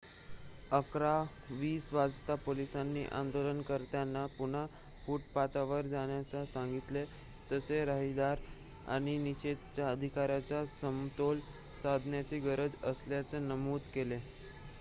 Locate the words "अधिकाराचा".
9.89-10.65